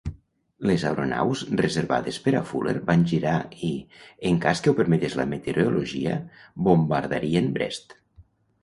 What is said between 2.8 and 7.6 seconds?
van girar i, en cas que ho permetés la meteorologia, bombardarien